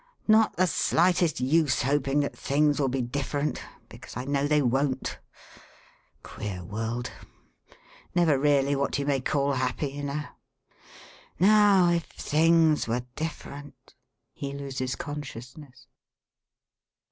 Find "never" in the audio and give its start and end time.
8.15-8.39